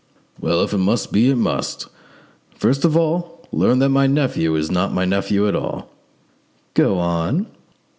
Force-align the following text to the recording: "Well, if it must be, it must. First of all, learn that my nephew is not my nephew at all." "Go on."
"Well, 0.39 0.63
if 0.63 0.73
it 0.73 0.79
must 0.79 1.11
be, 1.11 1.29
it 1.29 1.35
must. 1.37 1.85
First 2.55 2.85
of 2.85 2.97
all, 2.97 3.47
learn 3.51 3.77
that 3.77 3.89
my 3.89 4.07
nephew 4.07 4.55
is 4.55 4.71
not 4.71 4.91
my 4.95 5.05
nephew 5.05 5.47
at 5.47 5.55
all." 5.55 5.91
"Go 6.73 6.97
on." 6.97 7.45